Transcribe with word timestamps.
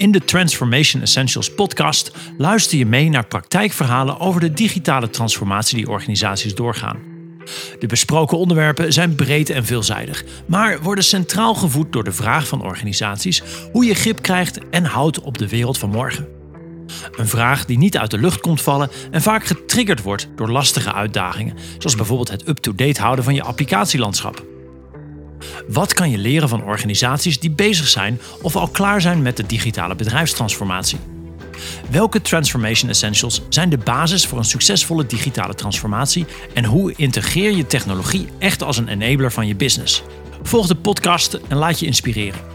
In 0.00 0.10
de 0.10 0.24
Transformation 0.24 1.02
Essentials 1.02 1.54
podcast 1.54 2.10
luister 2.36 2.78
je 2.78 2.86
mee 2.86 3.08
naar 3.08 3.26
praktijkverhalen 3.26 4.20
over 4.20 4.40
de 4.40 4.52
digitale 4.52 5.10
transformatie 5.10 5.76
die 5.76 5.88
organisaties 5.88 6.54
doorgaan. 6.54 6.98
De 7.78 7.86
besproken 7.86 8.38
onderwerpen 8.38 8.92
zijn 8.92 9.14
breed 9.14 9.50
en 9.50 9.64
veelzijdig, 9.64 10.24
maar 10.46 10.82
worden 10.82 11.04
centraal 11.04 11.54
gevoed 11.54 11.92
door 11.92 12.04
de 12.04 12.12
vraag 12.12 12.46
van 12.46 12.62
organisaties 12.62 13.42
hoe 13.72 13.84
je 13.84 13.94
grip 13.94 14.22
krijgt 14.22 14.68
en 14.70 14.84
houdt 14.84 15.20
op 15.20 15.38
de 15.38 15.48
wereld 15.48 15.78
van 15.78 15.90
morgen. 15.90 16.28
Een 17.16 17.28
vraag 17.28 17.64
die 17.64 17.78
niet 17.78 17.98
uit 17.98 18.10
de 18.10 18.18
lucht 18.18 18.40
komt 18.40 18.62
vallen 18.62 18.90
en 19.10 19.22
vaak 19.22 19.44
getriggerd 19.44 20.02
wordt 20.02 20.28
door 20.36 20.50
lastige 20.50 20.92
uitdagingen, 20.92 21.56
zoals 21.78 21.96
bijvoorbeeld 21.96 22.30
het 22.30 22.48
up-to-date 22.48 23.00
houden 23.00 23.24
van 23.24 23.34
je 23.34 23.42
applicatielandschap. 23.42 24.49
Wat 25.68 25.94
kan 25.94 26.10
je 26.10 26.18
leren 26.18 26.48
van 26.48 26.64
organisaties 26.64 27.40
die 27.40 27.50
bezig 27.50 27.88
zijn 27.88 28.20
of 28.42 28.56
al 28.56 28.68
klaar 28.68 29.00
zijn 29.00 29.22
met 29.22 29.36
de 29.36 29.46
digitale 29.46 29.94
bedrijfstransformatie? 29.94 30.98
Welke 31.90 32.22
Transformation 32.22 32.90
Essentials 32.90 33.42
zijn 33.48 33.68
de 33.68 33.78
basis 33.78 34.26
voor 34.26 34.38
een 34.38 34.44
succesvolle 34.44 35.06
digitale 35.06 35.54
transformatie 35.54 36.26
en 36.54 36.64
hoe 36.64 36.92
integreer 36.96 37.52
je 37.52 37.66
technologie 37.66 38.28
echt 38.38 38.62
als 38.62 38.76
een 38.76 38.88
enabler 38.88 39.32
van 39.32 39.46
je 39.46 39.54
business? 39.54 40.02
Volg 40.42 40.66
de 40.66 40.74
podcast 40.74 41.38
en 41.48 41.56
laat 41.56 41.80
je 41.80 41.86
inspireren. 41.86 42.49